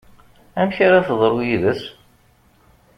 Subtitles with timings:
[0.59, 1.83] Amek ara teḍru yid-s?